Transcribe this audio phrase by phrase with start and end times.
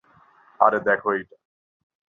[0.59, 1.37] আরে, দেখো এটা।